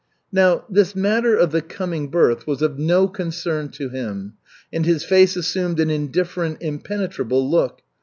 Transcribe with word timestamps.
Now, 0.31 0.65
this 0.67 0.95
matter 0.95 1.35
of 1.37 1.51
the 1.51 1.61
coming 1.61 2.07
birth 2.09 2.47
was 2.47 2.63
of 2.63 2.79
no 2.79 3.07
concern 3.07 3.69
to 3.73 3.89
him, 3.89 4.33
and 4.73 4.83
his 4.83 5.03
face 5.03 5.35
assumed 5.35 5.79
an 5.79 5.91
indifferent, 5.91 6.57
impenetrable 6.59 7.47
look. 7.47 7.83